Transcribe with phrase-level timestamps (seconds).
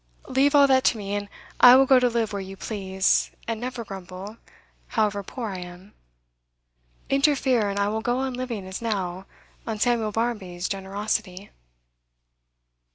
[0.27, 1.29] 'Leave all that to me, and
[1.59, 4.37] I will go to live where you please, and never grumble,
[4.87, 5.93] however poor I am.
[7.07, 9.27] Interfere, and I will go on living as now,
[9.67, 11.51] on Samuel Barmby's generosity.